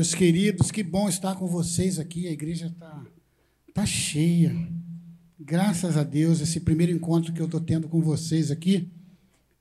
[0.00, 2.26] Meus queridos, que bom estar com vocês aqui.
[2.26, 3.04] A igreja está
[3.74, 4.50] tá cheia.
[5.38, 8.90] Graças a Deus, esse primeiro encontro que eu estou tendo com vocês aqui,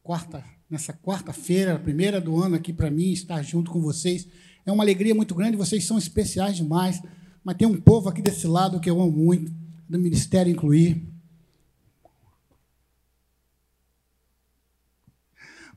[0.01, 4.29] quarta, nessa quarta-feira, primeira do ano aqui para mim, estar junto com vocês,
[4.65, 5.57] é uma alegria muito grande.
[5.57, 7.01] Vocês são especiais demais.
[7.43, 9.51] Mas tem um povo aqui desse lado que eu amo muito,
[9.89, 11.05] do Ministério Incluir.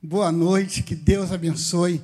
[0.01, 2.01] Boa noite, que Deus abençoe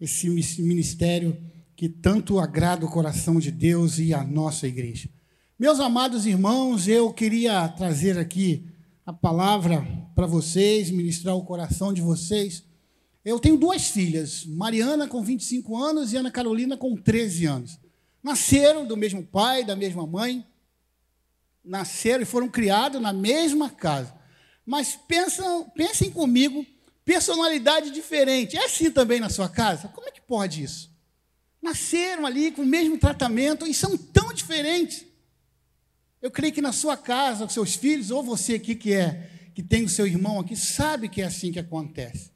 [0.00, 0.30] esse
[0.62, 1.36] ministério
[1.76, 5.10] que tanto agrada o coração de Deus e a nossa igreja.
[5.58, 8.66] Meus amados irmãos, eu queria trazer aqui
[9.04, 12.64] a palavra para vocês, ministrar o coração de vocês.
[13.22, 17.78] Eu tenho duas filhas, Mariana com 25 anos e Ana Carolina com 13 anos.
[18.22, 20.46] Nasceram do mesmo pai, da mesma mãe,
[21.62, 24.14] nasceram e foram criados na mesma casa.
[24.64, 26.64] Mas pensam, pensem comigo
[27.04, 28.56] personalidade diferente.
[28.56, 29.88] É assim também na sua casa?
[29.88, 30.95] Como é que pode isso?
[31.66, 35.04] Nasceram ali com o mesmo tratamento e são tão diferentes.
[36.22, 39.62] Eu creio que na sua casa, com seus filhos, ou você aqui que é que
[39.62, 42.30] tem o seu irmão aqui, sabe que é assim que acontece.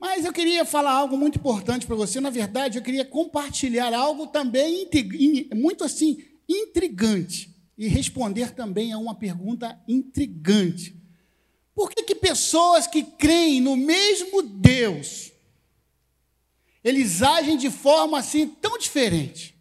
[0.00, 2.20] Mas eu queria falar algo muito importante para você.
[2.20, 4.88] Na verdade, eu queria compartilhar algo também
[5.54, 10.96] muito assim intrigante e responder também a uma pergunta intrigante.
[11.74, 15.31] Por que, que pessoas que creem no mesmo Deus,
[16.82, 19.54] eles agem de forma assim tão diferente?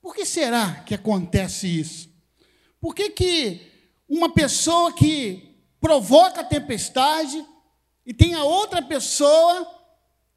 [0.00, 2.10] Por que será que acontece isso?
[2.80, 3.60] Por que, que
[4.08, 7.44] uma pessoa que provoca a tempestade
[8.04, 9.70] e tem a outra pessoa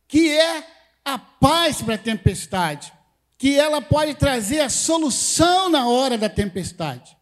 [0.08, 0.68] que é
[1.04, 2.94] a paz para a tempestade,
[3.38, 7.18] que ela pode trazer a solução na hora da tempestade?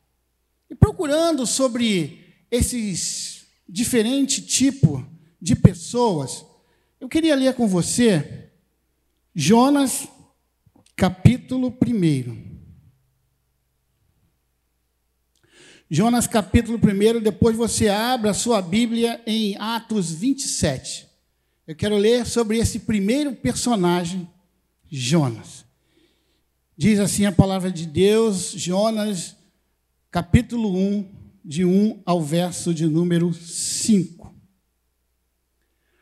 [0.69, 5.05] E procurando sobre esses diferente tipo
[5.41, 6.45] de pessoas.
[7.01, 8.51] Eu queria ler com você
[9.33, 10.07] Jonas,
[10.95, 12.61] capítulo 1.
[15.89, 21.07] Jonas, capítulo 1, depois você abre a sua Bíblia em Atos 27.
[21.65, 24.29] Eu quero ler sobre esse primeiro personagem,
[24.87, 25.65] Jonas.
[26.77, 29.35] Diz assim a palavra de Deus, Jonas,
[30.11, 31.11] capítulo 1,
[31.43, 34.20] de 1 ao verso de número 5.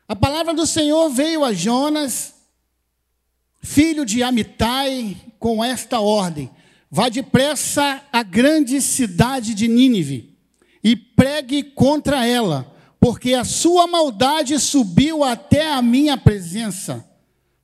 [0.09, 2.33] A palavra do Senhor veio a Jonas,
[3.61, 6.49] filho de Amitai, com esta ordem:
[6.89, 10.35] Vá depressa à grande cidade de Nínive
[10.83, 17.07] e pregue contra ela, porque a sua maldade subiu até a minha presença.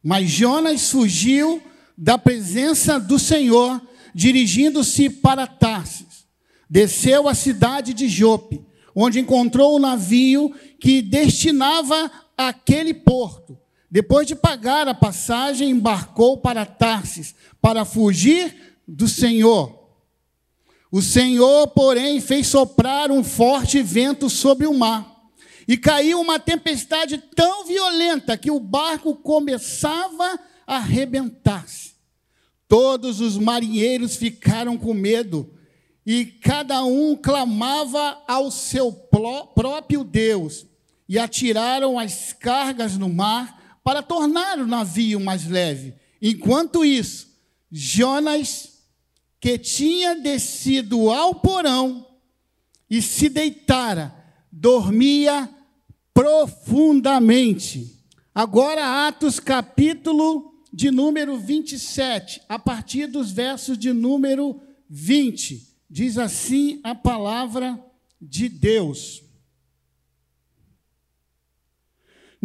[0.04, 1.60] Mas Jonas fugiu
[1.98, 3.82] da presença do Senhor,
[4.14, 6.06] dirigindo-se para Tarsis
[6.70, 8.62] desceu à cidade de Jope,
[8.96, 13.58] onde encontrou o navio que destinava aquele porto.
[13.90, 19.86] Depois de pagar a passagem, embarcou para Tarsis, para fugir do Senhor.
[20.92, 25.14] O Senhor, porém, fez soprar um forte vento sobre o mar,
[25.68, 31.96] e caiu uma tempestade tão violenta que o barco começava a arrebentar-se.
[32.68, 35.52] Todos os marinheiros ficaram com medo
[36.06, 40.66] e cada um clamava ao seu próprio Deus,
[41.08, 45.94] e atiraram as cargas no mar para tornar o navio mais leve.
[46.22, 47.28] Enquanto isso,
[47.72, 48.80] Jonas,
[49.40, 52.08] que tinha descido ao porão
[52.90, 54.16] e se deitara,
[54.52, 55.50] dormia
[56.14, 58.02] profundamente.
[58.34, 65.76] Agora, Atos capítulo de número 27, a partir dos versos de número 20.
[65.90, 67.80] Diz assim a palavra
[68.22, 69.25] de Deus.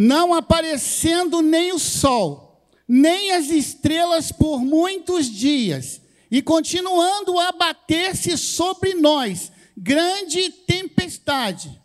[0.03, 6.01] Não aparecendo nem o sol, nem as estrelas por muitos dias,
[6.31, 11.79] e continuando a bater-se sobre nós grande tempestade.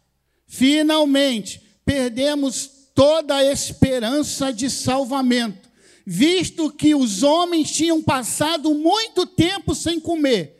[0.47, 5.69] Finalmente, perdemos toda a esperança de salvamento,
[6.05, 10.55] visto que os homens tinham passado muito tempo sem comer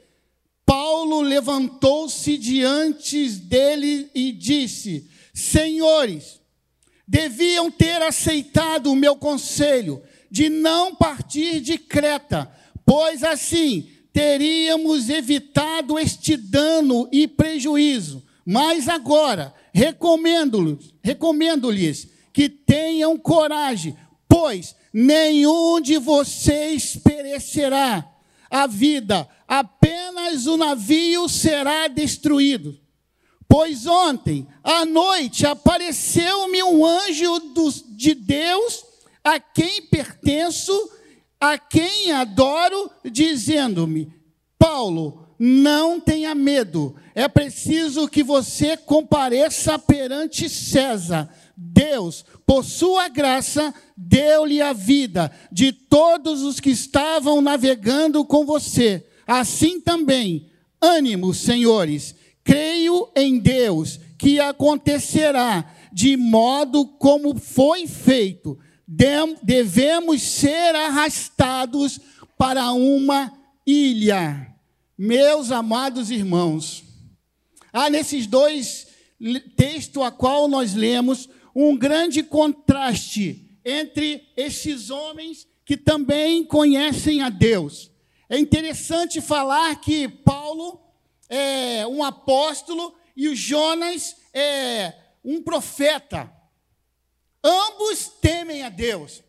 [0.66, 6.42] Paulo levantou-se diante dele e disse: Senhores,
[7.08, 12.52] deviam ter aceitado o meu conselho de não partir de Creta,
[12.86, 18.24] pois assim teríamos evitado este dano e prejuízo.
[18.46, 21.70] Mas agora, recomendo-lhes recomendo
[22.32, 23.96] que tenham coragem,
[24.28, 28.10] pois nenhum de vocês perecerá
[28.50, 32.80] a vida, apenas o navio será destruído.
[33.48, 37.40] Pois ontem à noite apareceu-me um anjo
[37.90, 38.84] de Deus,
[39.24, 40.92] a quem pertenço,
[41.40, 44.12] a quem adoro, dizendo-me:
[44.58, 51.30] Paulo, não tenha medo, é preciso que você compareça perante César.
[51.58, 59.06] Deus, por sua graça, deu-lhe a vida de todos os que estavam navegando com você.
[59.26, 60.50] Assim também,
[60.82, 62.16] ânimo, senhores,
[62.46, 68.58] creio em Deus que acontecerá de modo como foi feito.
[69.44, 72.00] Devemos ser arrastados
[72.38, 73.34] para uma
[73.66, 74.54] ilha.
[74.98, 76.84] Meus amados irmãos,
[77.74, 78.88] há nesses dois
[79.58, 87.30] textos a qual nós lemos um grande contraste entre esses homens que também conhecem a
[87.30, 87.92] Deus.
[88.30, 90.85] É interessante falar que Paulo
[91.30, 94.94] é um apóstolo e o Jonas é
[95.24, 96.32] um profeta.
[97.44, 99.24] Ambos temem a Deus.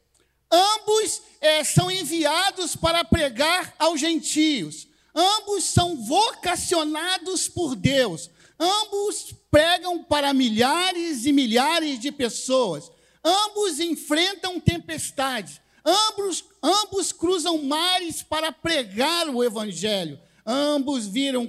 [0.50, 4.88] Ambos é, são enviados para pregar aos gentios.
[5.14, 8.31] Ambos são vocacionados por Deus.
[8.58, 12.90] Ambos pregam para milhares e milhares de pessoas.
[13.25, 15.60] Ambos enfrentam tempestades.
[15.84, 20.20] Ambos, ambos cruzam mares para pregar o evangelho.
[20.46, 21.46] Ambos viram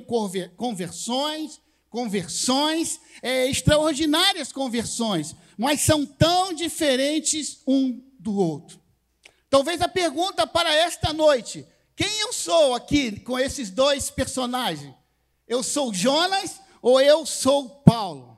[0.57, 8.79] conversões, conversões, é, extraordinárias conversões, mas são tão diferentes um do outro.
[9.49, 11.65] Talvez a pergunta para esta noite:
[11.95, 14.93] quem eu sou aqui com esses dois personagens?
[15.47, 18.37] Eu sou Jonas ou eu sou Paulo?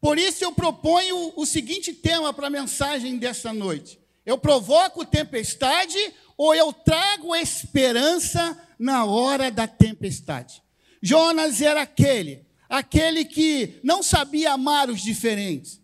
[0.00, 5.98] Por isso eu proponho o seguinte tema para a mensagem desta noite: eu provoco tempestade
[6.38, 10.62] ou eu trago esperança na hora da tempestade?
[11.02, 15.80] Jonas era aquele, aquele que não sabia amar os diferentes.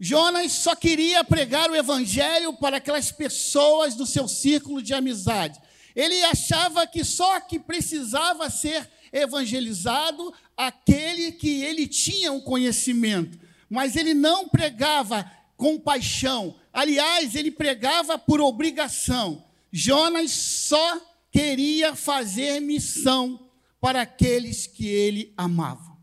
[0.00, 5.60] Jonas só queria pregar o evangelho para aquelas pessoas do seu círculo de amizade.
[5.94, 13.38] Ele achava que só que precisava ser evangelizado aquele que ele tinha um conhecimento,
[13.68, 16.54] mas ele não pregava com paixão.
[16.72, 19.44] Aliás, ele pregava por obrigação.
[19.72, 21.00] Jonas só
[21.30, 23.50] queria fazer missão
[23.80, 25.96] para aqueles que ele amava.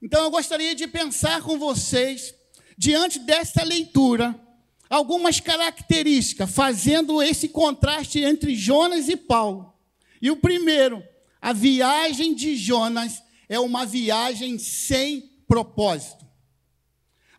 [0.00, 2.34] Então eu gostaria de pensar com vocês,
[2.76, 4.38] diante desta leitura,
[4.90, 9.72] algumas características, fazendo esse contraste entre Jonas e Paulo.
[10.20, 11.02] E o primeiro,
[11.40, 16.26] a viagem de Jonas é uma viagem sem propósito.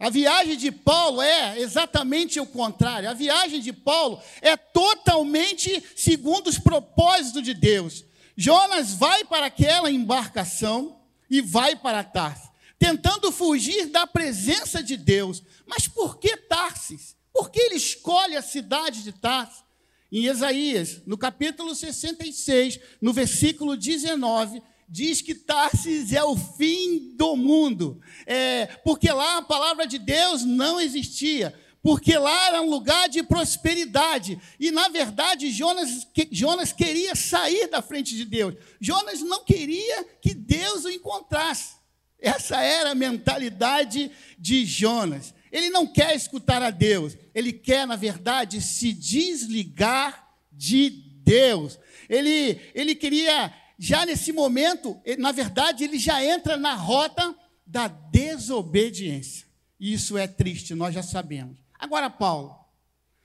[0.03, 3.09] A viagem de Paulo é exatamente o contrário.
[3.09, 8.03] A viagem de Paulo é totalmente segundo os propósitos de Deus.
[8.35, 15.41] Jonas vai para aquela embarcação e vai para Tarsis, tentando fugir da presença de Deus.
[15.65, 17.15] Mas por que Tarsis?
[17.31, 19.63] Por que ele escolhe a cidade de Tarsis?
[20.11, 27.35] Em Isaías, no capítulo 66, no versículo 19, diz que Tarsis é o fim do
[27.35, 33.09] mundo, é, porque lá a palavra de Deus não existia, porque lá era um lugar
[33.09, 34.39] de prosperidade.
[34.59, 38.56] E, na verdade, Jonas, Jonas queria sair da frente de Deus.
[38.80, 41.75] Jonas não queria que Deus o encontrasse.
[42.21, 44.09] Essa era a mentalidade
[44.39, 45.34] de Jonas.
[45.51, 51.77] Ele não quer escutar a Deus, ele quer, na verdade, se desligar de Deus.
[52.10, 59.48] Ele, ele queria, já nesse momento, na verdade, ele já entra na rota da desobediência.
[59.80, 61.58] E isso é triste, nós já sabemos.
[61.77, 62.56] Agora, Paulo,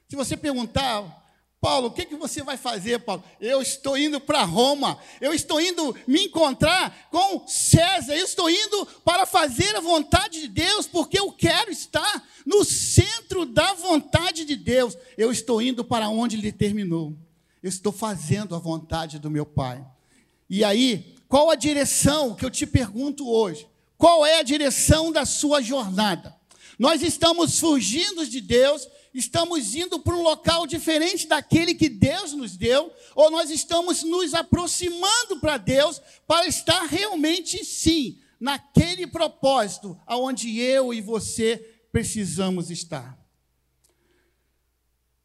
[0.09, 1.19] se você perguntar,
[1.61, 3.23] Paulo, o que, que você vai fazer, Paulo?
[3.41, 8.87] Eu estou indo para Roma, eu estou indo me encontrar com César, eu estou indo
[9.05, 14.57] para fazer a vontade de Deus, porque eu quero estar no centro da vontade de
[14.57, 14.97] Deus.
[15.17, 17.17] Eu estou indo para onde Ele terminou,
[17.63, 19.85] eu estou fazendo a vontade do meu Pai.
[20.49, 23.69] E aí, qual a direção que eu te pergunto hoje?
[23.97, 26.37] Qual é a direção da sua jornada?
[26.79, 28.89] Nós estamos fugindo de Deus
[29.19, 34.35] estamos indo para um local diferente daquele que Deus nos deu, ou nós estamos nos
[34.35, 41.57] aproximando para Deus para estar realmente, sim, naquele propósito aonde eu e você
[41.91, 43.19] precisamos estar.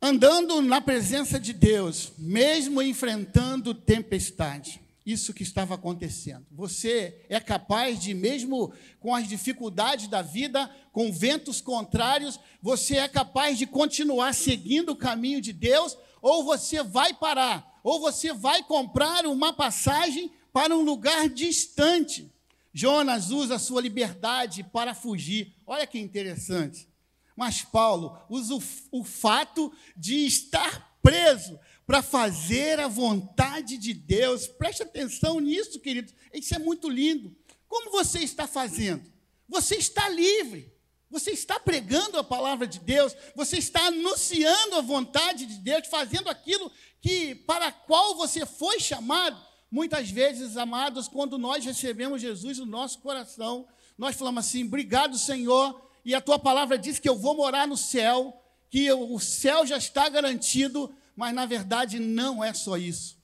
[0.01, 6.45] Andando na presença de Deus, mesmo enfrentando tempestade isso que estava acontecendo.
[6.51, 13.07] Você é capaz de, mesmo com as dificuldades da vida, com ventos contrários, você é
[13.07, 18.63] capaz de continuar seguindo o caminho de Deus, ou você vai parar, ou você vai
[18.63, 22.31] comprar uma passagem para um lugar distante.
[22.73, 25.53] Jonas usa sua liberdade para fugir.
[25.67, 26.87] Olha que interessante.
[27.35, 34.47] Mas Paulo usa o, o fato de estar preso para fazer a vontade de Deus.
[34.47, 36.13] Preste atenção nisso, queridos.
[36.33, 37.35] Isso é muito lindo.
[37.67, 39.11] Como você está fazendo?
[39.47, 40.73] Você está livre.
[41.13, 46.27] Você está pregando a palavra de Deus, você está anunciando a vontade de Deus, fazendo
[46.27, 49.39] aquilo que para qual você foi chamado.
[49.69, 55.87] Muitas vezes, amados, quando nós recebemos Jesus no nosso coração, nós falamos assim: "Obrigado, Senhor,
[56.03, 59.77] e a tua palavra diz que eu vou morar no céu, que o céu já
[59.77, 63.17] está garantido, mas na verdade não é só isso.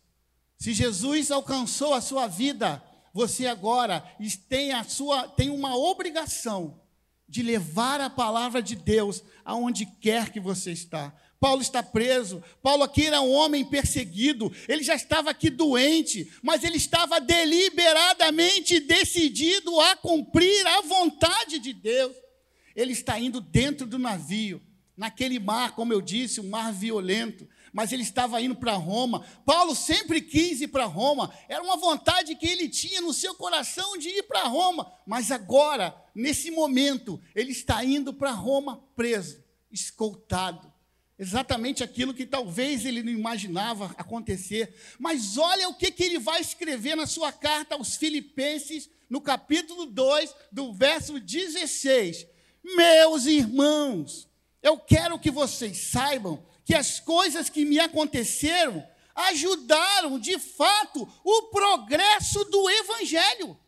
[0.57, 4.03] Se Jesus alcançou a sua vida, você agora
[4.47, 6.79] tem a sua tem uma obrigação
[7.27, 11.13] de levar a palavra de Deus aonde quer que você está.
[11.39, 12.43] Paulo está preso.
[12.61, 14.51] Paulo aqui era um homem perseguido.
[14.67, 21.71] Ele já estava aqui doente, mas ele estava deliberadamente decidido a cumprir a vontade de
[21.71, 22.15] Deus.
[22.75, 24.61] Ele está indo dentro do navio,
[24.97, 29.25] naquele mar, como eu disse, um mar violento mas ele estava indo para Roma.
[29.45, 33.97] Paulo sempre quis ir para Roma, era uma vontade que ele tinha no seu coração
[33.97, 40.71] de ir para Roma, mas agora, nesse momento, ele está indo para Roma preso, escoltado.
[41.19, 44.73] Exatamente aquilo que talvez ele não imaginava acontecer.
[44.97, 49.85] Mas olha o que, que ele vai escrever na sua carta aos Filipenses, no capítulo
[49.85, 52.25] 2, do verso 16.
[52.63, 54.29] Meus irmãos,
[54.63, 61.43] eu quero que vocês saibam que as coisas que me aconteceram ajudaram, de fato, o
[61.49, 63.59] progresso do Evangelho.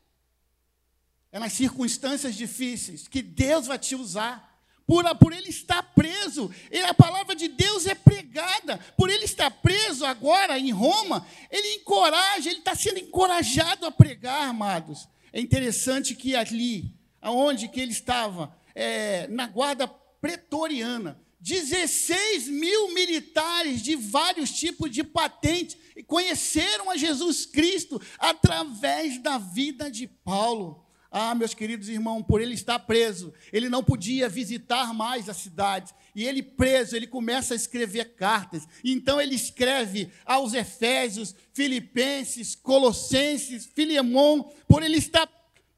[1.31, 4.55] É nas circunstâncias difíceis que Deus vai te usar.
[4.85, 6.53] Por, por ele estar preso,
[6.87, 8.77] a palavra de Deus é pregada.
[8.95, 14.47] Por ele estar preso agora em Roma, ele encoraja, ele está sendo encorajado a pregar,
[14.47, 15.09] amados.
[15.33, 23.81] É interessante que ali, aonde que ele estava, é, na guarda pretoriana, 16 mil militares
[23.81, 30.85] de vários tipos de patentes conheceram a Jesus Cristo através da vida de Paulo.
[31.09, 35.93] Ah, meus queridos irmãos, por ele estar preso, ele não podia visitar mais a cidade.
[36.15, 38.65] E ele preso, ele começa a escrever cartas.
[38.83, 45.27] Então ele escreve aos Efésios, Filipenses, Colossenses, Filemon, por ele estar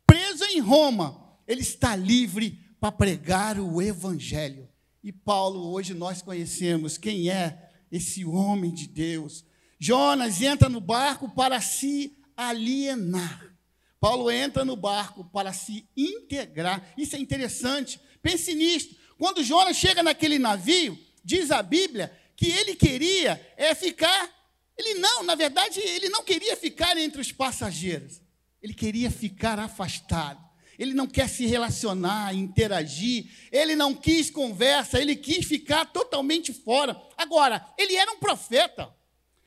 [0.06, 4.73] preso em Roma, ele está livre para pregar o evangelho.
[5.04, 9.44] E Paulo, hoje nós conhecemos quem é esse homem de Deus.
[9.78, 13.54] Jonas entra no barco para se alienar.
[14.00, 16.94] Paulo entra no barco para se integrar.
[16.98, 18.00] Isso é interessante.
[18.22, 18.96] Pense nisto.
[19.18, 24.30] Quando Jonas chega naquele navio, diz a Bíblia que ele queria é ficar.
[24.78, 28.22] Ele não, na verdade, ele não queria ficar entre os passageiros.
[28.62, 30.43] Ele queria ficar afastado
[30.78, 37.00] ele não quer se relacionar, interagir, ele não quis conversa, ele quis ficar totalmente fora.
[37.18, 38.94] Agora, ele era um profeta,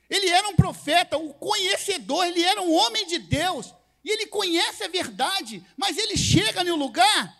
[0.09, 4.27] ele era um profeta, o um conhecedor, ele era um homem de Deus, e ele
[4.27, 7.37] conhece a verdade, mas ele chega no lugar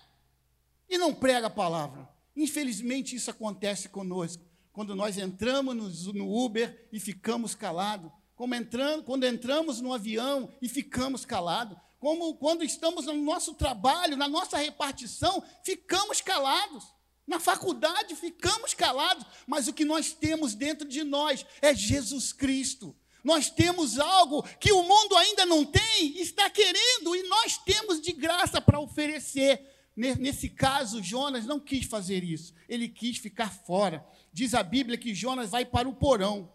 [0.89, 2.09] e não prega a palavra.
[2.35, 9.95] Infelizmente, isso acontece conosco, quando nós entramos no Uber e ficamos calados, quando entramos no
[9.95, 16.85] avião e ficamos calados, como quando estamos no nosso trabalho, na nossa repartição, ficamos calados.
[17.27, 22.95] Na faculdade ficamos calados, mas o que nós temos dentro de nós é Jesus Cristo.
[23.25, 28.13] Nós temos algo que o mundo ainda não tem, está querendo, e nós temos de
[28.13, 29.61] graça para oferecer.
[29.97, 34.07] Nesse caso, Jonas não quis fazer isso, ele quis ficar fora.
[34.33, 36.53] Diz a Bíblia que Jonas vai para o porão.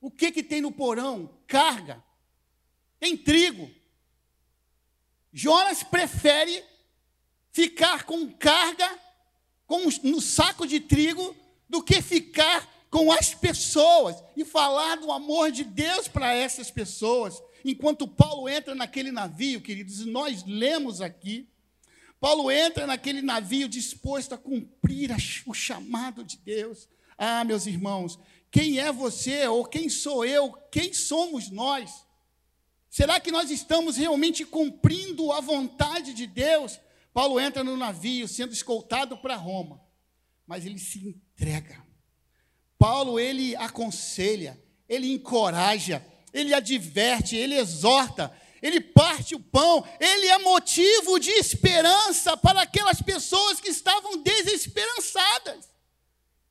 [0.00, 1.38] O que, que tem no porão?
[1.48, 2.04] Carga,
[3.00, 3.68] tem trigo,
[5.32, 6.62] Jonas prefere
[7.52, 8.88] ficar com carga
[9.66, 11.34] com, no saco de trigo
[11.68, 17.42] do que ficar com as pessoas e falar do amor de Deus para essas pessoas.
[17.64, 21.48] Enquanto Paulo entra naquele navio, queridos, e nós lemos aqui,
[22.20, 25.10] Paulo entra naquele navio disposto a cumprir
[25.46, 26.86] o chamado de Deus.
[27.16, 28.18] Ah, meus irmãos,
[28.50, 30.52] quem é você ou quem sou eu?
[30.70, 32.04] Quem somos nós?
[32.92, 36.78] Será que nós estamos realmente cumprindo a vontade de Deus?
[37.10, 39.80] Paulo entra no navio sendo escoltado para Roma,
[40.46, 41.82] mas ele se entrega.
[42.78, 48.30] Paulo ele aconselha, ele encoraja, ele adverte, ele exorta,
[48.60, 55.66] ele parte o pão, ele é motivo de esperança para aquelas pessoas que estavam desesperançadas.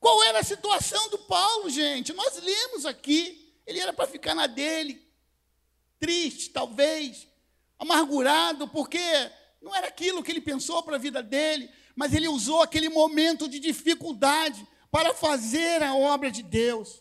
[0.00, 2.12] Qual era a situação do Paulo, gente?
[2.12, 3.54] Nós lemos aqui.
[3.64, 5.00] Ele era para ficar na dele,
[6.02, 7.28] triste, talvez,
[7.78, 8.98] amargurado, porque
[9.62, 13.48] não era aquilo que ele pensou para a vida dele, mas ele usou aquele momento
[13.48, 17.00] de dificuldade para fazer a obra de Deus.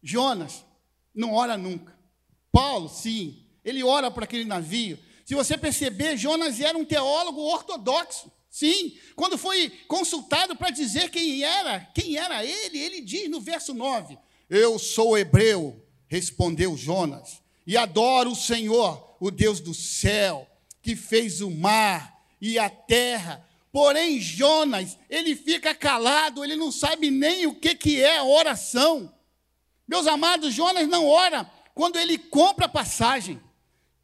[0.00, 0.64] Jonas
[1.12, 1.98] não ora nunca.
[2.52, 4.96] Paulo, sim, ele ora por aquele navio.
[5.24, 8.30] Se você perceber, Jonas era um teólogo ortodoxo.
[8.48, 13.74] Sim, quando foi consultado para dizer quem era, quem era ele, ele diz no verso
[13.74, 14.16] 9:
[14.48, 20.46] Eu sou hebreu, respondeu Jonas, e adoro o Senhor, o Deus do céu,
[20.82, 23.46] que fez o mar e a terra.
[23.72, 29.12] Porém, Jonas, ele fica calado, ele não sabe nem o que, que é oração.
[29.88, 33.40] Meus amados, Jonas não ora quando ele compra passagem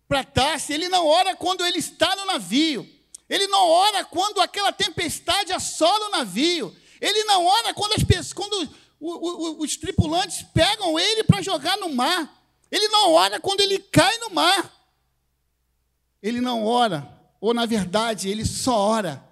[0.09, 2.89] para Tarse, ele não ora quando ele está no navio.
[3.29, 6.77] Ele não ora quando aquela tempestade assola o navio.
[7.01, 11.95] Ele não ora quando, as quando o, o, os tripulantes pegam ele para jogar no
[11.95, 12.40] mar.
[12.71, 14.73] Ele não ora quando ele cai no mar.
[16.23, 17.09] Ele não ora,
[17.41, 19.27] ou na verdade, ele só ora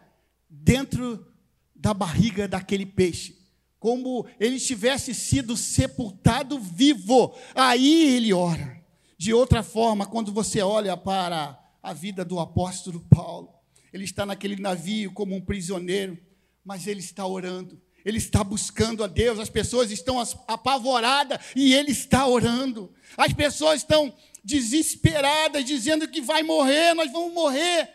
[0.48, 1.26] dentro
[1.74, 3.36] da barriga daquele peixe,
[3.78, 7.34] como ele tivesse sido sepultado vivo.
[7.54, 8.82] Aí ele ora.
[9.18, 13.52] De outra forma, quando você olha para a vida do apóstolo Paulo,
[13.92, 16.18] ele está naquele navio como um prisioneiro,
[16.64, 19.38] mas ele está orando, ele está buscando a Deus.
[19.38, 22.92] As pessoas estão apavoradas e ele está orando.
[23.16, 24.14] As pessoas estão
[24.44, 27.88] desesperadas, dizendo que vai morrer, nós vamos morrer.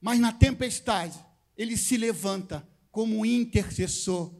[0.00, 1.18] Mas na tempestade,
[1.56, 4.34] ele se levanta como intercessor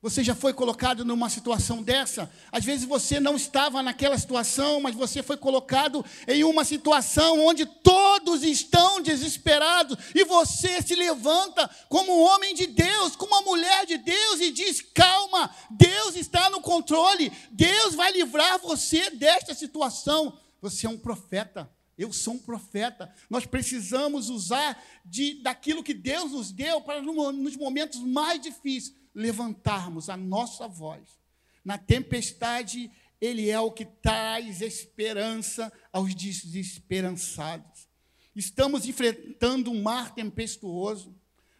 [0.00, 2.30] você já foi colocado numa situação dessa?
[2.52, 7.66] Às vezes você não estava naquela situação, mas você foi colocado em uma situação onde
[7.66, 13.86] todos estão desesperados e você se levanta como um homem de Deus, como uma mulher
[13.86, 20.38] de Deus e diz: calma, Deus está no controle, Deus vai livrar você desta situação.
[20.62, 21.68] Você é um profeta.
[21.96, 23.12] Eu sou um profeta.
[23.28, 30.08] Nós precisamos usar de, daquilo que Deus nos deu para nos momentos mais difíceis levantarmos
[30.08, 31.18] a nossa voz.
[31.64, 32.88] Na tempestade,
[33.20, 37.88] Ele é o que traz esperança aos desesperançados.
[38.34, 41.12] Estamos enfrentando um mar tempestuoso,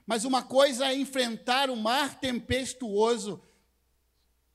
[0.06, 3.42] mas uma coisa é enfrentar o mar tempestuoso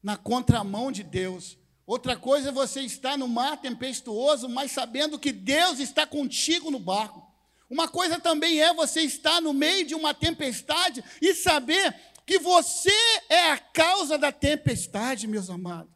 [0.02, 1.58] na contramão de Deus.
[1.86, 6.80] Outra coisa é você estar no mar tempestuoso, mas sabendo que Deus está contigo no
[6.80, 7.22] barco.
[7.70, 11.94] Uma coisa também é você estar no meio de uma tempestade e saber
[12.26, 12.92] que você
[13.30, 15.94] é a causa da tempestade, meus amados.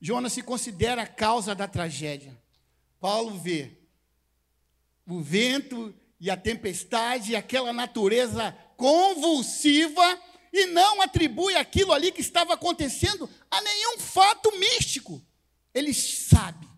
[0.00, 2.38] Jonas se considera a causa da tragédia.
[3.00, 3.78] Paulo vê
[5.06, 10.20] o vento e a tempestade, aquela natureza convulsiva,
[10.52, 15.20] e não atribui aquilo ali que estava acontecendo a nenhum fato místico.
[15.74, 16.68] Ele sabe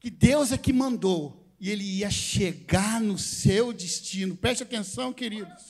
[0.00, 4.36] que Deus é que mandou e ele ia chegar no seu destino.
[4.36, 5.67] Preste atenção, queridos.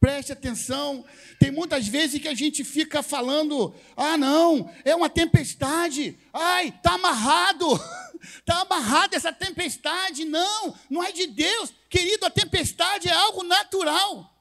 [0.00, 1.04] Preste atenção.
[1.40, 6.18] Tem muitas vezes que a gente fica falando: ah, não, é uma tempestade.
[6.32, 7.66] Ai, está amarrado.
[8.20, 10.24] Está amarrado essa tempestade.
[10.24, 11.72] Não, não é de Deus.
[11.88, 14.36] Querido, a tempestade é algo natural.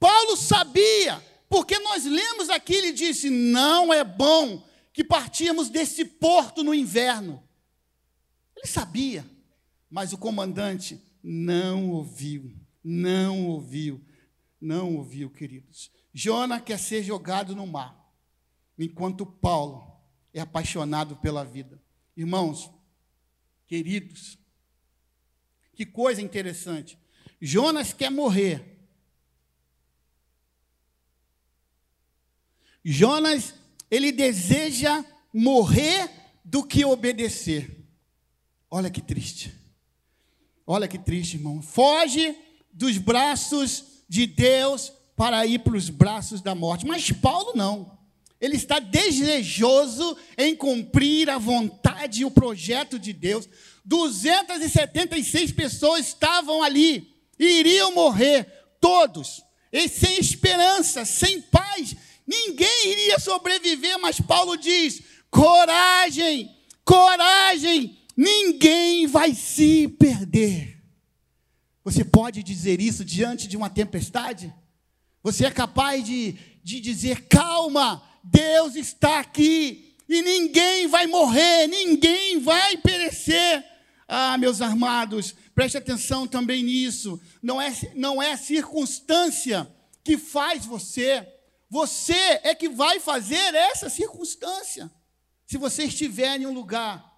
[0.00, 4.60] Paulo sabia, porque nós lemos aqui, ele disse: não é bom
[4.92, 7.42] que partíamos desse porto no inverno.
[8.56, 9.24] Ele sabia,
[9.88, 14.04] mas o comandante não ouviu, não ouviu
[14.60, 15.90] não ouviu, queridos.
[16.12, 18.10] Jona quer ser jogado no mar,
[18.78, 20.00] enquanto Paulo
[20.32, 21.82] é apaixonado pela vida.
[22.16, 22.70] Irmãos,
[23.66, 24.38] queridos,
[25.74, 26.98] que coisa interessante.
[27.40, 28.76] Jonas quer morrer.
[32.82, 33.54] Jonas,
[33.90, 36.08] ele deseja morrer
[36.44, 37.84] do que obedecer.
[38.70, 39.52] Olha que triste.
[40.66, 41.60] Olha que triste, irmão.
[41.60, 42.36] Foge
[42.72, 46.86] dos braços de Deus para ir para os braços da morte.
[46.86, 47.96] Mas Paulo não.
[48.40, 53.48] Ele está desejoso em cumprir a vontade e o projeto de Deus.
[53.84, 58.44] 276 pessoas estavam ali e iriam morrer,
[58.80, 59.42] todos,
[59.72, 61.96] e sem esperança, sem paz.
[62.26, 70.75] Ninguém iria sobreviver, mas Paulo diz: coragem, coragem, ninguém vai se perder.
[71.86, 74.52] Você pode dizer isso diante de uma tempestade?
[75.22, 82.40] Você é capaz de, de dizer: calma, Deus está aqui e ninguém vai morrer, ninguém
[82.40, 83.64] vai perecer.
[84.08, 87.20] Ah, meus amados, preste atenção também nisso.
[87.40, 89.72] Não é, não é a circunstância
[90.02, 91.24] que faz você,
[91.70, 94.90] você é que vai fazer essa circunstância.
[95.46, 97.16] Se você estiver em um lugar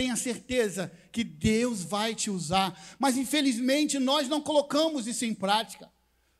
[0.00, 2.78] Tenha certeza que Deus vai te usar.
[2.98, 5.90] Mas infelizmente nós não colocamos isso em prática.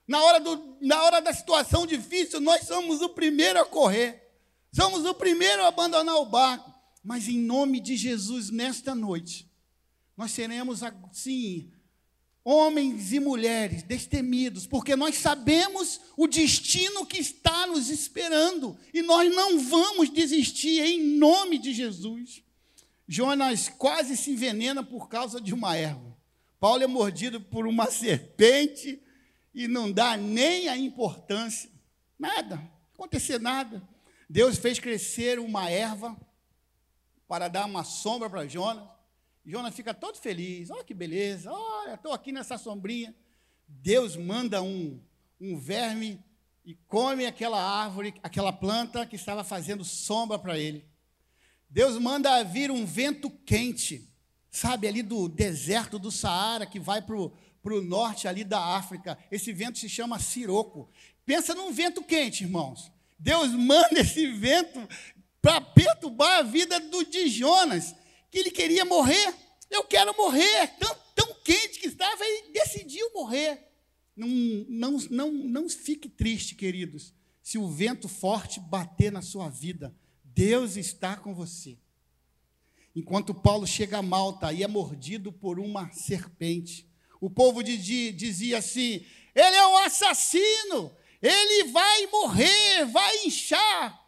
[0.07, 4.29] Na hora, do, na hora da situação difícil, nós somos o primeiro a correr.
[4.73, 6.73] Somos o primeiro a abandonar o barco.
[7.03, 9.49] Mas em nome de Jesus, nesta noite,
[10.17, 11.71] nós seremos assim,
[12.45, 19.33] homens e mulheres destemidos, porque nós sabemos o destino que está nos esperando e nós
[19.35, 22.43] não vamos desistir em nome de Jesus.
[23.12, 26.16] Jonas quase se envenena por causa de uma erva.
[26.61, 29.03] Paulo é mordido por uma serpente
[29.53, 31.68] e não dá nem a importância.
[32.16, 32.62] Nada,
[32.94, 33.83] acontecer nada.
[34.29, 36.16] Deus fez crescer uma erva
[37.27, 38.88] para dar uma sombra para Jonas.
[39.44, 40.70] Jonas fica todo feliz.
[40.70, 41.51] Olha que beleza.
[41.51, 43.12] Olha, estou aqui nessa sombrinha.
[43.66, 45.03] Deus manda um,
[45.40, 46.23] um verme
[46.64, 50.88] e come aquela árvore, aquela planta que estava fazendo sombra para ele.
[51.71, 54.13] Deus manda vir um vento quente,
[54.51, 59.17] sabe, ali do deserto do Saara, que vai para o norte ali da África.
[59.31, 60.91] Esse vento se chama siroco.
[61.25, 62.91] Pensa num vento quente, irmãos.
[63.17, 64.81] Deus manda esse vento
[65.41, 67.95] para perturbar a vida do, de Jonas,
[68.33, 69.33] que ele queria morrer.
[69.71, 73.65] Eu quero morrer, tão, tão quente que estava, e decidiu morrer.
[74.17, 74.29] Não,
[74.69, 79.95] não, não, não fique triste, queridos, se o vento forte bater na sua vida.
[80.35, 81.79] Deus está com você.
[82.95, 86.88] Enquanto Paulo chega a Malta e é mordido por uma serpente,
[87.21, 93.99] o povo dizia assim: ele é um assassino, ele vai morrer, vai inchar.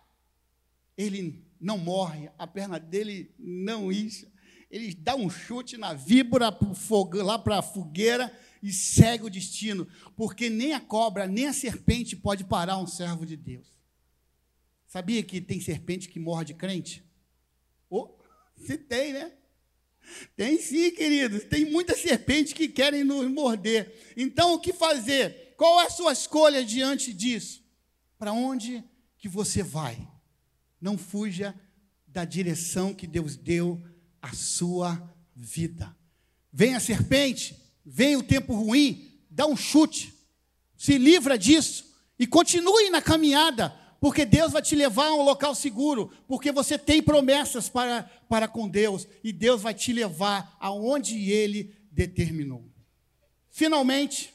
[0.97, 4.31] Ele não morre, a perna dele não incha.
[4.71, 6.57] Ele dá um chute na víbora
[7.23, 12.17] lá para a fogueira e segue o destino, porque nem a cobra, nem a serpente
[12.17, 13.82] pode parar um servo de Deus.
[14.93, 17.03] Sabia que tem serpente que morde crente?
[17.89, 18.11] Oh,
[18.59, 19.33] se tem, né?
[20.37, 21.45] Tem sim, queridos.
[21.45, 24.13] Tem muitas serpentes que querem nos morder.
[24.19, 25.55] Então, o que fazer?
[25.57, 27.65] Qual é a sua escolha diante disso?
[28.19, 28.85] Para onde
[29.17, 29.97] que você vai?
[30.79, 31.59] Não fuja
[32.07, 33.83] da direção que Deus deu
[34.21, 35.97] à sua vida.
[36.53, 40.13] Vem a serpente, vem o tempo ruim, dá um chute,
[40.77, 45.55] se livra disso e continue na caminhada, porque Deus vai te levar a um local
[45.55, 51.31] seguro, porque você tem promessas para, para com Deus e Deus vai te levar aonde
[51.31, 52.69] Ele determinou.
[53.49, 54.35] Finalmente,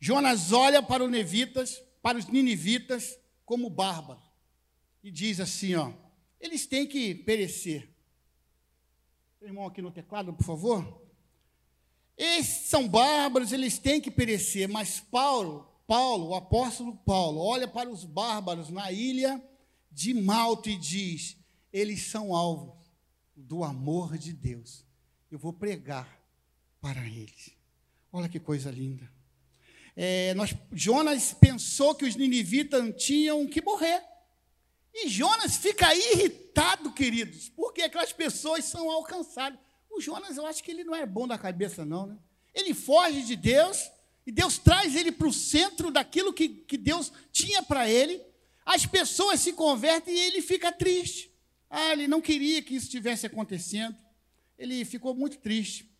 [0.00, 4.24] Jonas olha para os nevitas, para os ninivitas, como bárbaros.
[5.04, 5.92] E diz assim, ó,
[6.40, 7.90] eles têm que perecer.
[9.42, 11.02] Irmão aqui no teclado, por favor.
[12.16, 17.90] Esses são bárbaros, eles têm que perecer, mas Paulo, Paulo, o apóstolo Paulo, olha para
[17.90, 19.42] os bárbaros na ilha
[19.90, 21.36] de Malta e diz:
[21.72, 22.78] eles são alvos
[23.34, 24.86] do amor de Deus.
[25.28, 26.22] Eu vou pregar
[26.80, 27.50] para eles.
[28.12, 29.10] Olha que coisa linda
[29.96, 34.02] é, nós, Jonas pensou que os ninivitas tinham que morrer.
[34.94, 39.58] E Jonas fica irritado, queridos, porque aquelas pessoas são alcançadas.
[39.90, 42.18] O Jonas, eu acho que ele não é bom da cabeça, não, né?
[42.54, 43.90] Ele foge de Deus,
[44.26, 48.22] e Deus traz ele para o centro daquilo que, que Deus tinha para ele.
[48.64, 51.30] As pessoas se convertem e ele fica triste.
[51.68, 53.96] Ah, ele não queria que isso estivesse acontecendo.
[54.58, 55.90] Ele ficou muito triste.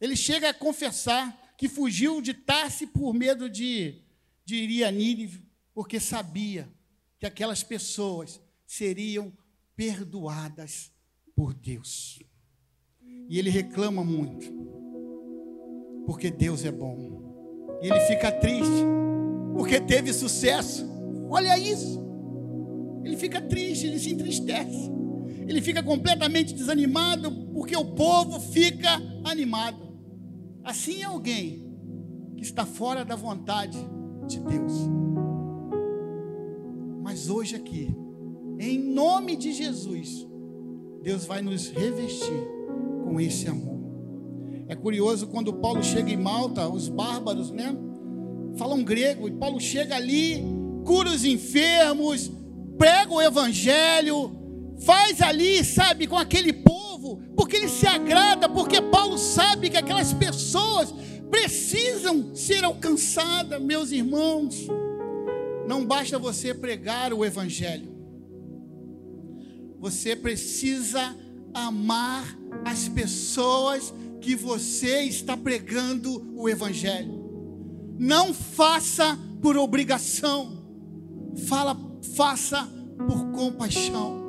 [0.00, 4.02] Ele chega a confessar que fugiu de Tarse por medo de,
[4.44, 5.42] de ir a Nínive,
[5.74, 6.70] porque sabia
[7.18, 9.32] que aquelas pessoas seriam
[9.76, 10.92] perdoadas
[11.34, 12.18] por Deus.
[13.28, 14.46] E ele reclama muito,
[16.06, 17.09] porque Deus é bom.
[17.82, 18.84] E ele fica triste,
[19.54, 20.88] porque teve sucesso.
[21.28, 22.00] Olha isso.
[23.04, 24.90] Ele fica triste, ele se entristece.
[25.46, 29.90] Ele fica completamente desanimado, porque o povo fica animado.
[30.62, 31.70] Assim é alguém
[32.36, 33.78] que está fora da vontade
[34.26, 34.72] de Deus.
[37.02, 37.94] Mas hoje aqui,
[38.58, 40.26] em nome de Jesus,
[41.02, 42.44] Deus vai nos revestir
[43.04, 43.69] com esse amor.
[44.70, 47.76] É curioso quando Paulo chega em Malta, os bárbaros, né?
[48.56, 50.44] Falam grego, e Paulo chega ali,
[50.84, 52.30] cura os enfermos,
[52.78, 54.30] prega o evangelho,
[54.78, 60.12] faz ali, sabe, com aquele povo, porque ele se agrada, porque Paulo sabe que aquelas
[60.12, 60.94] pessoas
[61.28, 64.68] precisam ser alcançadas, meus irmãos.
[65.66, 67.90] Não basta você pregar o evangelho.
[69.80, 71.16] Você precisa
[71.52, 77.20] amar as pessoas que você está pregando o evangelho.
[77.98, 80.58] Não faça por obrigação.
[81.46, 81.76] Fala,
[82.14, 82.68] faça
[83.06, 84.20] por compaixão.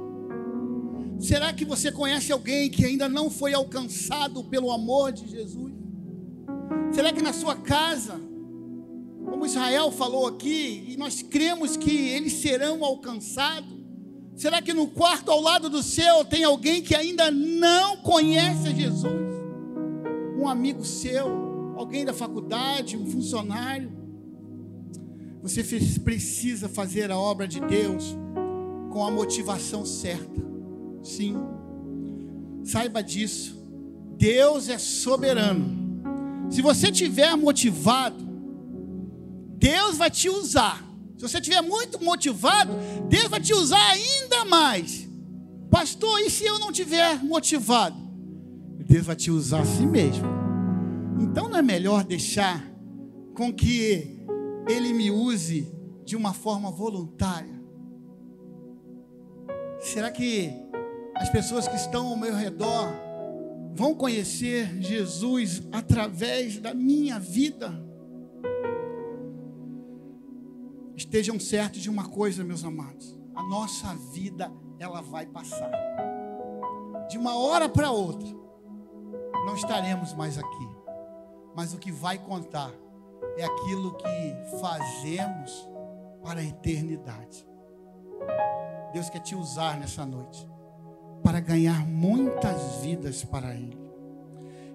[1.19, 5.73] Será que você conhece alguém que ainda não foi alcançado pelo amor de Jesus?
[6.91, 8.19] Será que na sua casa
[9.23, 13.80] Como Israel falou aqui, e nós cremos que eles serão alcançados.
[14.36, 19.31] Será que no quarto ao lado do seu tem alguém que ainda não conhece Jesus?
[20.41, 23.91] Um amigo seu, alguém da faculdade, um funcionário.
[25.43, 25.63] Você
[25.99, 28.17] precisa fazer a obra de Deus
[28.89, 30.41] com a motivação certa.
[31.04, 31.38] Sim.
[32.63, 33.56] Saiba disso.
[34.17, 35.80] Deus é soberano.
[36.49, 38.23] Se você tiver motivado,
[39.58, 40.84] Deus vai te usar.
[41.17, 42.73] Se você estiver muito motivado,
[43.08, 45.08] Deus vai te usar ainda mais.
[45.69, 48.01] Pastor, e se eu não tiver motivado?
[48.91, 50.25] Deus vai te usar assim mesmo.
[51.17, 52.62] Então não é melhor deixar
[53.34, 54.19] com que
[54.67, 55.73] Ele me use
[56.04, 57.58] de uma forma voluntária?
[59.80, 60.51] Será que
[61.15, 62.93] as pessoas que estão ao meu redor
[63.73, 67.71] vão conhecer Jesus através da minha vida?
[70.97, 75.71] Estejam certos de uma coisa, meus amados: a nossa vida ela vai passar.
[77.10, 78.40] De uma hora para outra,
[79.45, 80.69] não estaremos mais aqui.
[81.56, 82.71] Mas o que vai contar
[83.38, 85.67] é aquilo que fazemos
[86.23, 87.45] para a eternidade.
[88.93, 90.47] Deus quer te usar nessa noite
[91.23, 93.80] para ganhar muitas vidas para Ele.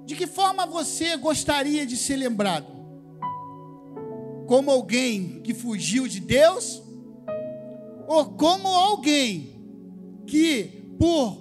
[0.04, 2.66] De que forma você gostaria de ser lembrado?
[4.46, 6.82] Como alguém que fugiu de Deus?
[8.06, 9.56] Ou como alguém
[10.26, 11.36] que, por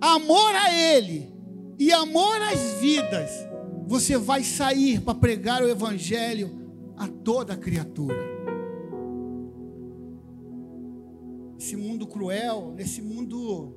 [0.00, 1.37] amor a Ele
[1.78, 3.30] e amor às vidas,
[3.86, 6.50] você vai sair para pregar o Evangelho
[6.96, 8.18] a toda criatura?
[11.58, 13.74] Esse mundo cruel, nesse mundo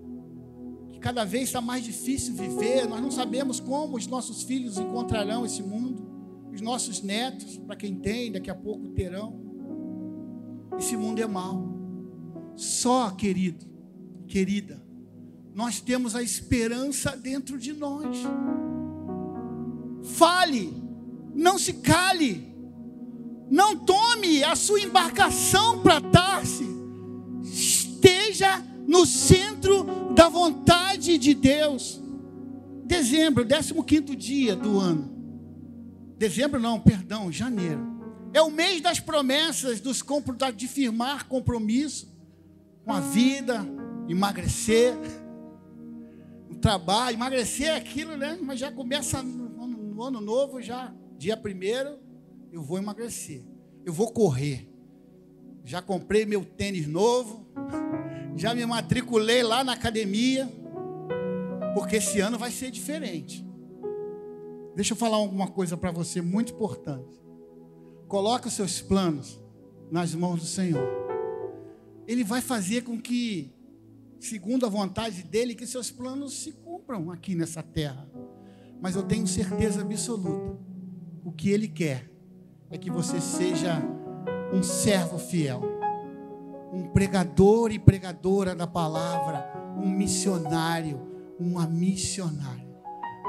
[0.91, 5.45] que cada vez está mais difícil viver, nós não sabemos como os nossos filhos encontrarão
[5.45, 6.09] esse mundo,
[6.51, 9.39] os nossos netos, para quem tem, daqui a pouco terão.
[10.77, 11.79] Esse mundo é mau.
[12.55, 13.65] Só, querido,
[14.27, 14.83] querida,
[15.53, 18.17] nós temos a esperança dentro de nós.
[20.03, 20.73] Fale,
[21.35, 22.55] não se cale,
[23.49, 26.81] não tome a sua embarcação para Tarse
[28.01, 32.01] esteja no centro da vontade de Deus.
[32.85, 35.09] Dezembro, 15 dia do ano.
[36.17, 37.89] Dezembro não, perdão, janeiro.
[38.33, 40.01] É o mês das promessas, dos
[40.57, 42.11] de firmar compromisso
[42.83, 43.65] com a vida,
[44.07, 44.95] emagrecer,
[46.51, 48.37] o trabalho, emagrecer é aquilo, né?
[48.41, 51.99] Mas já começa no, no ano novo, já dia primeiro,
[52.51, 53.43] eu vou emagrecer,
[53.85, 54.67] eu vou correr.
[55.63, 57.47] Já comprei meu tênis novo,
[58.35, 60.51] já me matriculei lá na academia,
[61.75, 63.45] porque esse ano vai ser diferente.
[64.75, 67.21] Deixa eu falar alguma coisa para você muito importante.
[68.07, 69.39] Coloque os seus planos
[69.91, 70.87] nas mãos do Senhor.
[72.07, 73.53] Ele vai fazer com que,
[74.21, 78.09] segundo a vontade dele, que seus planos se cumpram aqui nessa terra.
[78.81, 80.57] Mas eu tenho certeza absoluta,
[81.25, 82.09] o que ele quer
[82.69, 83.81] é que você seja
[84.53, 85.81] um servo fiel
[86.71, 89.45] um pregador e pregadora da palavra,
[89.77, 91.01] um missionário,
[91.37, 92.71] uma missionária.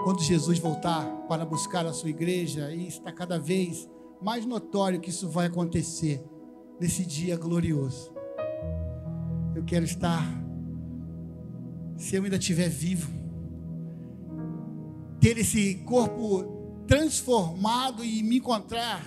[0.05, 3.89] Quando Jesus voltar para buscar a sua igreja, e está cada vez
[4.21, 6.25] mais notório que isso vai acontecer
[6.81, 8.13] nesse dia glorioso.
[9.55, 10.25] Eu quero estar,
[12.03, 13.11] se eu ainda estiver vivo,
[15.21, 19.07] ter esse corpo transformado e me encontrar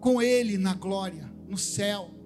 [0.00, 2.20] com Ele na glória, no céu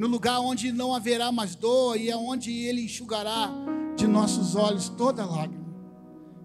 [0.00, 3.52] no lugar onde não haverá mais dor e aonde Ele enxugará
[3.94, 5.62] de nossos olhos toda lágrima.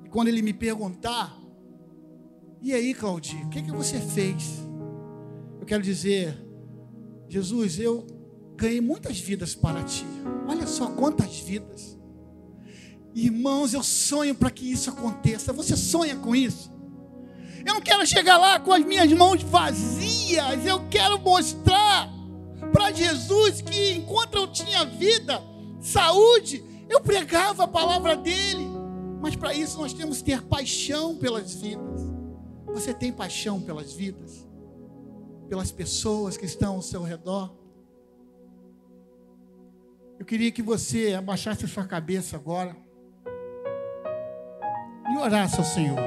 [0.04, 1.42] E quando Ele me perguntar,
[2.62, 4.60] e aí, Claudio, o que, que você fez?
[5.58, 6.38] Eu quero dizer,
[7.30, 8.06] Jesus, eu
[8.58, 10.06] ganhei muitas vidas para ti.
[10.50, 11.98] Olha só quantas vidas.
[13.16, 15.54] Irmãos, eu sonho para que isso aconteça.
[15.54, 16.70] Você sonha com isso?
[17.66, 20.66] Eu não quero chegar lá com as minhas mãos vazias.
[20.66, 22.12] Eu quero mostrar
[22.74, 25.42] para Jesus que enquanto eu tinha vida,
[25.80, 28.68] saúde, eu pregava a palavra dele.
[29.22, 32.02] Mas para isso nós temos que ter paixão pelas vidas.
[32.68, 34.46] Você tem paixão pelas vidas?
[35.48, 37.56] Pelas pessoas que estão ao seu redor?
[40.20, 42.85] Eu queria que você abaixasse sua cabeça agora
[45.12, 46.00] e orasse ao Senhor.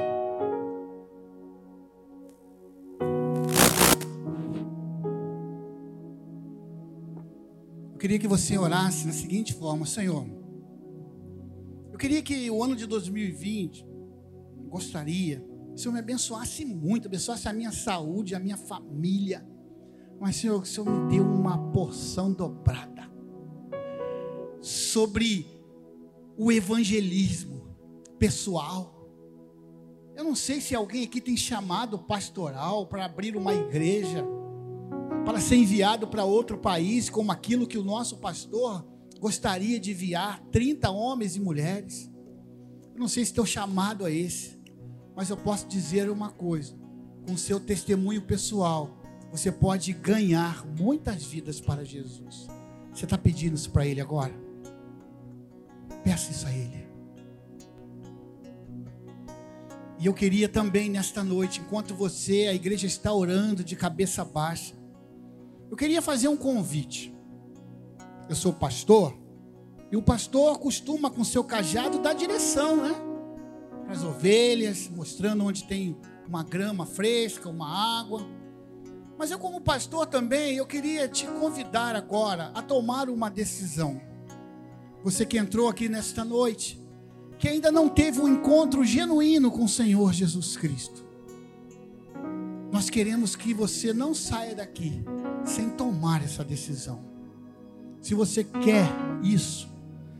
[7.91, 10.25] Eu queria que você orasse da seguinte forma: Senhor,
[11.91, 13.85] eu queria que o ano de 2020,
[14.69, 19.45] gostaria, o Senhor me abençoasse muito, abençoasse a minha saúde, a minha família,
[20.19, 23.09] Mas, Senhor, o Senhor me deu uma porção dobrada
[24.61, 25.47] sobre
[26.37, 27.58] o evangelismo
[28.19, 28.95] pessoal.
[30.15, 34.23] Eu não sei se alguém aqui tem chamado pastoral para abrir uma igreja,
[35.25, 38.85] para ser enviado para outro país, como aquilo que o nosso pastor
[39.19, 42.11] gostaria de enviar 30 homens e mulheres.
[42.93, 44.59] Eu não sei se teu chamado é esse,
[45.15, 46.75] mas eu posso dizer uma coisa:
[47.25, 48.97] com seu testemunho pessoal,
[49.31, 52.47] você pode ganhar muitas vidas para Jesus.
[52.93, 54.33] Você está pedindo isso para Ele agora?
[56.03, 56.78] Peça isso a Ele.
[59.99, 64.73] E eu queria também nesta noite, enquanto você, a igreja está orando de cabeça baixa,
[65.69, 67.13] eu queria fazer um convite.
[68.29, 69.13] Eu sou pastor,
[69.91, 72.95] e o pastor costuma com seu cajado dar direção, né?
[73.83, 78.25] Para as ovelhas, mostrando onde tem uma grama fresca, uma água.
[79.17, 83.99] Mas eu, como pastor também, eu queria te convidar agora a tomar uma decisão.
[85.03, 86.81] Você que entrou aqui nesta noite,
[87.39, 91.05] que ainda não teve um encontro genuíno com o Senhor Jesus Cristo.
[92.69, 95.01] Nós queremos que você não saia daqui
[95.45, 96.99] sem tomar essa decisão.
[98.01, 98.87] Se você quer
[99.23, 99.69] isso,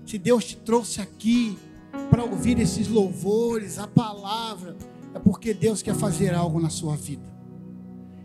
[0.05, 1.60] se Deus te trouxe aqui
[2.10, 4.77] para ouvir esses louvores, a palavra,
[5.13, 7.27] é porque Deus quer fazer algo na sua vida.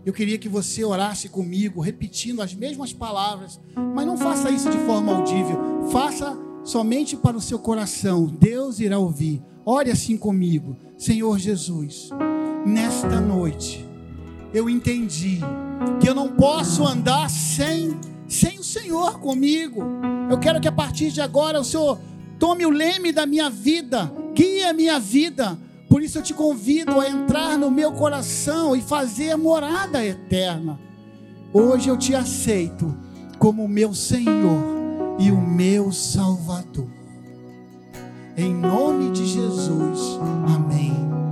[0.07, 3.61] Eu queria que você orasse comigo, repetindo as mesmas palavras,
[3.95, 8.27] mas não faça isso de forma audível, faça somente para o seu coração.
[8.27, 9.43] Deus irá ouvir.
[9.65, 12.11] Ore assim comigo, Senhor Jesus,
[12.67, 13.89] nesta noite
[14.53, 15.41] eu entendi
[16.01, 19.83] que eu não posso andar sem sem o Senhor comigo.
[20.31, 21.99] Eu quero que a partir de agora o Senhor
[22.39, 25.59] tome o leme da minha vida, guie a minha vida
[25.95, 30.77] por isso eu te convido a entrar no meu coração e fazer morada eterna.
[31.53, 32.93] Hoje eu te aceito
[33.39, 34.74] como meu Senhor
[35.19, 36.89] e o meu Salvador.
[38.37, 41.24] Em nome de Jesus, amém.